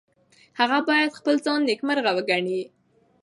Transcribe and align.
هغه 0.59 0.77
باید 0.87 1.17
خپل 1.19 1.35
ځان 1.45 1.59
نیکمرغه 1.69 2.11
وګڼي. 2.15 2.61